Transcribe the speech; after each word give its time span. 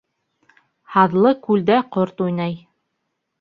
Һаҙлы 0.95 1.33
күлдә 1.49 1.77
ҡорт 1.97 2.25
уйнай. 2.29 2.57